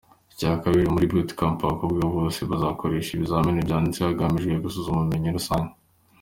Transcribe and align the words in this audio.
Icya 0.33 0.51
kabiri: 0.63 0.93
Muri 0.93 1.05
Bootcamp; 1.11 1.57
abakobwa 1.61 2.01
bose 2.15 2.39
bazakoreshwa 2.51 3.13
ibizamini 3.15 3.65
byanditse 3.67 3.99
hagamijwe 4.07 4.61
gusuzuma 4.65 4.99
ubumemyi 4.99 5.29
rusange. 5.37 5.73